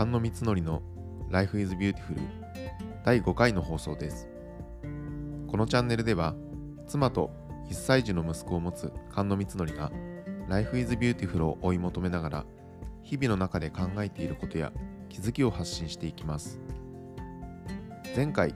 [0.00, 0.82] 菅野光則の
[1.28, 2.18] Life is Beautiful
[3.04, 4.30] 第5回の放送です。
[5.46, 6.34] このチャンネルでは
[6.86, 7.30] 妻と
[7.68, 9.92] 1歳児の息子を持つ菅野光則が
[10.48, 12.44] Life is Beautiful を追い求めながら
[13.02, 14.72] 日々の中で考えていることや
[15.10, 16.58] 気づきを発信していきます。
[18.16, 18.54] 前回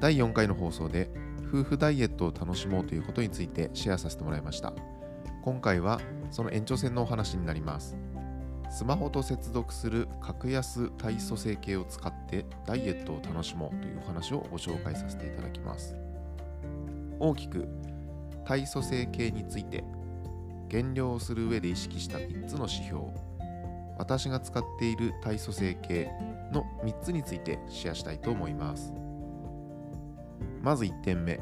[0.00, 1.12] 第4回の放送で
[1.46, 4.72] 夫婦ダイエットを楽しもうということについてシェアさせてもらいました。
[5.44, 6.00] 今回は
[6.32, 7.96] その延長線のお話になります。
[8.72, 15.94] スマホと接続する格安体組成計を使ってダイエットを楽しもうというお話をご紹介させていただきます。
[17.20, 17.68] 大きく
[18.46, 19.84] 体組成計について
[20.68, 23.02] 減量をする上で意識した3つの指標
[23.98, 26.10] 私が使っている体組成計
[26.50, 28.94] の3つについてシェアしたいと思います。
[30.62, 31.38] まず1点目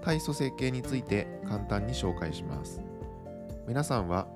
[0.00, 2.80] 体組成計について簡単に紹介します。
[3.66, 4.26] 皆さんは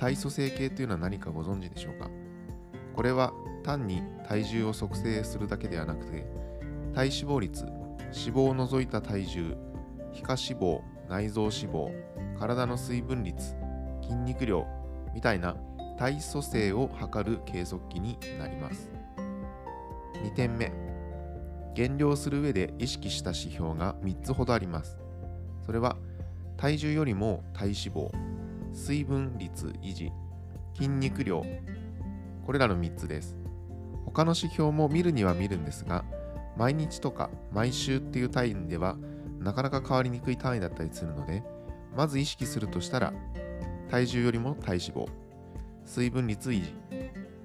[0.00, 2.08] 体組成計というのは何かご存知でしょうか？
[2.96, 6.24] これは単に体重を測定するだけではなくて
[6.94, 7.74] 体脂肪率脂
[8.34, 9.54] 肪を除いた体重
[10.14, 11.92] 皮下脂肪内臓脂肪
[12.38, 13.54] 体の水分率
[14.00, 14.66] 筋肉量
[15.14, 15.54] みたいな
[15.98, 18.90] 体組成を測る計測器になります。
[20.14, 20.72] 2点目
[21.74, 24.98] 減量する上で意識した指標が3つほどあります。
[25.66, 25.98] それは
[26.56, 28.29] 体重よりも体脂肪
[28.72, 30.12] 水分率維持
[30.74, 31.44] 筋肉量
[32.46, 33.36] これらの3つです。
[34.06, 36.04] 他の指標も見るには見るんですが
[36.56, 38.96] 毎日とか毎週っていう単位では
[39.38, 41.44] なかなか変わりにくい単位だったりするので
[41.96, 43.12] まず意識するとしたら
[43.88, 45.06] 体重よりも体脂肪
[45.84, 46.74] 水分率維持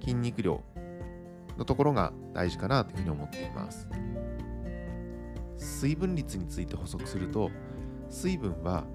[0.01, 0.61] 筋肉量
[1.57, 3.87] のところが大事かなというふうに思っています。
[5.55, 7.49] 水分率について補足すると
[8.09, 8.85] 水分は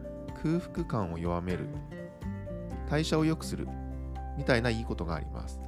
[0.42, 1.68] 空腹感を弱める
[2.90, 3.68] 代謝を良くする。
[4.36, 5.60] みたいないいことがあります。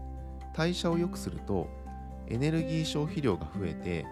[0.55, 1.69] 代謝を良くすると
[2.27, 4.05] エネルギー消費量が増えて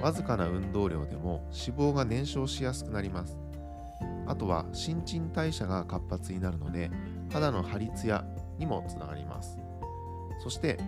[0.00, 3.38] わずかな運動量でも脂肪が燃焼しやすくなります。
[4.26, 6.90] あとは新陳代謝が活発になるので
[7.32, 8.24] 肌の張りツヤ
[8.58, 9.58] にもつながります。
[10.42, 10.78] そして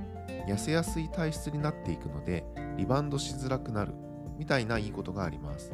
[0.46, 2.44] 痩せやすい体質になっていくので
[2.76, 3.94] リバウンドしづらくなる。
[4.38, 5.72] みたいないいことがあります。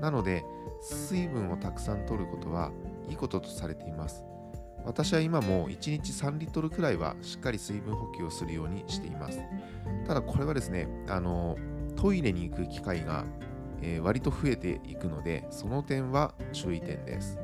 [0.00, 0.44] なので
[0.80, 2.72] 水分をたくさん摂ることは
[3.08, 4.24] いいこととされています。
[4.84, 9.40] 私は今も1日3リットルくらいはしっかり水分補給をするようにしています。
[10.06, 11.56] ただこれはですねあの
[11.96, 13.24] トイレに行く機会が、
[13.80, 17.38] えー、割と増えていくのでその点は注意点です。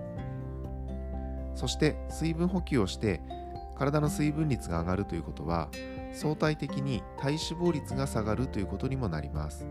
[1.55, 3.21] そして水分補給をして
[3.77, 5.69] 体の水分率が上がるということは
[6.13, 9.67] 相対的に体脂肪率が下がるということにもなります。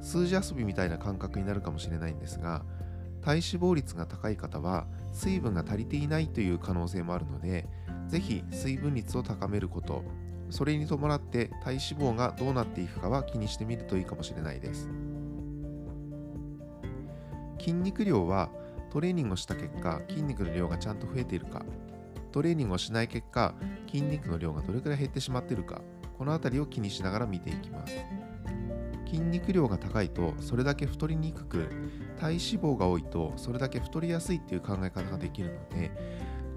[0.00, 2.62] 数字遊びみたいな感覚になるかもしれないんですが
[3.26, 7.66] 体脂肪率が高い方は水分が足りていないという可能性もあるので
[8.06, 10.04] ぜひ水分率を高めること。
[10.48, 14.88] それに伴って体脂肪がどうなっていくかは気にしてみるといいかもしれないです。
[17.58, 18.48] 筋肉量は
[18.92, 21.64] トレーニングをした結果筋肉の量がちゃんと増えているか。
[22.30, 23.56] トレーニングをしない結果
[23.88, 25.82] 筋肉の量がどれくらい減ってしまっているか。
[26.16, 27.92] この辺りを気にしながら見ていきます。
[29.16, 31.68] 筋肉量が高いとそれだけ太りにくく
[32.20, 35.90] 体脂肪が多いとそれだけ太りやすいっていう考え方ができるので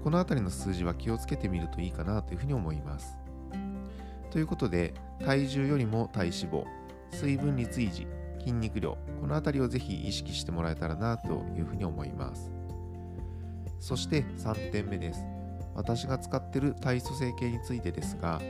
[0.04, 3.16] この辺りの数字は気をつけてみるといいかなというふうに思います。
[4.30, 4.94] ということで
[5.24, 6.64] 体重よりも体脂肪
[7.10, 8.06] 水分率維持
[8.38, 12.52] 筋肉量この辺りをぜひ意識してもらえたらなというふうに思います。
[13.78, 15.24] そして3点目です。
[15.74, 18.40] 私が使ってる体組成計についてですが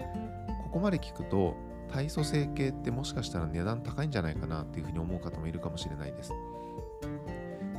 [0.65, 1.55] ここまで聞くと
[1.93, 6.33] 体組成計ってもしかしたら値段高いんじゃないかなっていうふうに思う方もいるかもしれないです。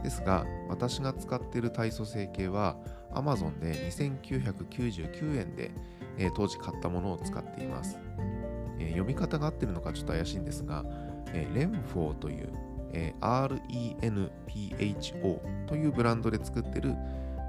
[0.04, 2.76] ですが、私が使っている体組成計は
[3.14, 5.72] Amazon で2999円で、
[6.18, 7.98] えー、当時買ったものを使っています、
[8.80, 10.84] えー、読み方が合ってるのかちょっと怪しいんですが、
[11.34, 12.50] えー、レンフォーという、
[12.94, 13.60] えー、
[14.48, 16.96] RENPHO というブランドで作っている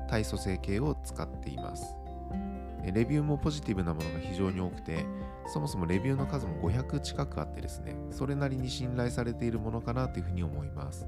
[0.08, 2.01] 体組成計を使っています。
[2.90, 5.04] レビューもポジティブなものが非常に多くて、
[5.46, 11.06] そもそもレビューの数も500近くあってですね、それなりに信頼されているものかなというふうに思います。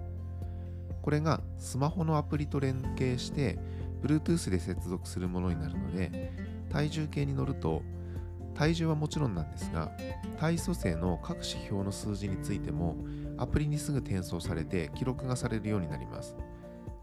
[1.02, 3.58] これがスマホのアプリと連携して、
[4.02, 6.32] Bluetooth で接続するものになるので、
[6.70, 7.82] 体重計に乗ると、
[8.54, 9.90] 体重はもちろんなんですが、
[10.38, 12.96] 体組成の各指標の数字についても、
[13.36, 16.36] アプリにすぐ転送されて記録がされるようになります。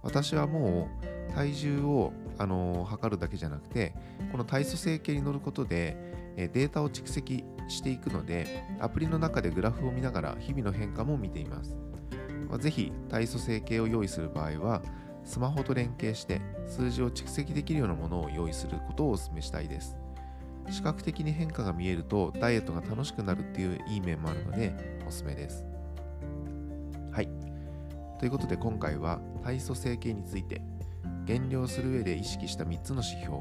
[0.01, 0.87] 私はも
[1.29, 3.93] う体重を、あのー、測るだけじゃなくて
[4.31, 5.95] この体組成計に乗ることで、
[6.37, 11.75] えデータを蓄積していくのでアプリの中でグラフを見ながら日々の変化も見ています、
[12.49, 14.81] まあ、ぜひ体組成計を用意する場合は
[15.23, 19.97] スマホと連携して数字を蓄積できるようなものを用意することをお勧めしたいです。
[20.69, 25.65] 視覚的に変化が見えるとダイエットが楽しくなるっていういい面もあるのでおすすめです。
[27.11, 27.29] はい。
[28.19, 30.61] ということで今回は体組成計について
[31.25, 33.37] 減量する上で意識した3つの指標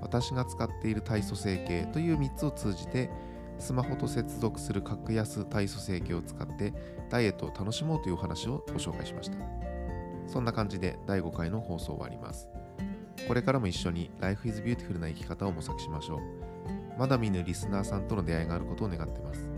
[0.00, 3.10] 私が使っている体組成計という3つを通じて
[3.58, 6.74] スマホと接続する格安体組成計を使って
[7.08, 9.36] ダイエットを楽しもうというお話をご紹介しました。
[10.26, 12.48] そんな感じで第5回の放送終わります。
[13.28, 16.20] これからも一緒に Life is Beautiful な生き方を模索しましょう。
[16.98, 19.48] まだ見ぬリスナーさんとの出会いがあることを願ってます。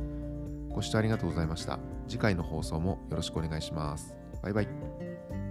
[0.68, 1.78] ご視聴ありがとうございました。
[2.08, 4.14] 次回の放送もよろしくお願いします。
[4.42, 5.43] バイバイ。